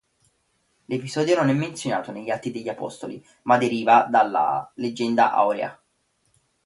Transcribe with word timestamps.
L'episodio 0.89 1.35
non 1.35 1.49
è 1.49 1.53
menzionato 1.53 2.11
negli 2.11 2.31
Atti 2.31 2.49
degli 2.49 2.69
Apostoli, 2.69 3.23
ma 3.43 3.59
deriva 3.59 4.07
dalla 4.09 4.71
"Leggenda 4.77 5.31
Aurea". 5.31 5.79